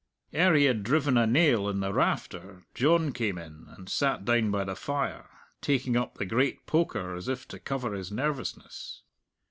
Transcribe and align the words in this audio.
Ere 0.33 0.55
he 0.55 0.65
had 0.65 0.81
driven 0.81 1.15
a 1.15 1.27
nail 1.27 1.69
in 1.69 1.79
the 1.79 1.93
rafter 1.93 2.63
John 2.73 3.11
came 3.11 3.37
in, 3.37 3.67
and 3.77 3.87
sat 3.87 4.25
down 4.25 4.49
by 4.49 4.63
the 4.63 4.75
fire, 4.75 5.29
taking 5.61 5.95
up 5.95 6.15
the 6.15 6.25
great 6.25 6.65
poker, 6.65 7.13
as 7.13 7.27
if 7.27 7.47
to 7.49 7.59
cover 7.59 7.93
his 7.93 8.11
nervousness. 8.11 9.03